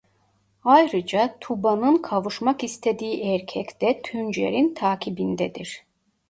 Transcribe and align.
Ayrıca 0.63 1.35
Tuba'nın 1.41 1.97
kavuşmak 2.01 2.63
istediği 2.63 3.21
erkek 3.35 3.81
de 3.81 4.01
Tuncer'in 4.01 4.73
takibindedir. 4.73 5.83